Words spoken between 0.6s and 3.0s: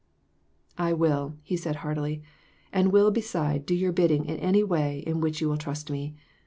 "I will," he said, heartily; "and